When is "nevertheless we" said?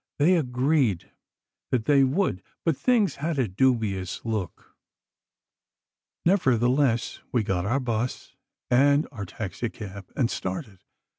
6.25-7.43